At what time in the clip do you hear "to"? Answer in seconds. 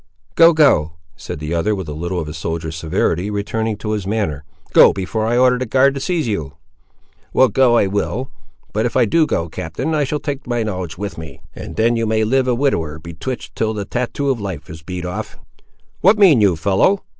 3.77-3.91, 5.93-5.99